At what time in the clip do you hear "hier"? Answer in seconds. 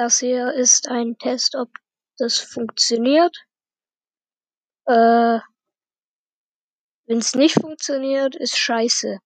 0.18-0.54